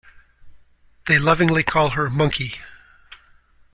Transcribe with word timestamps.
They 1.05 1.19
lovingly 1.19 1.61
call 1.61 1.89
her 1.91 2.09
Monkey. 2.09 2.55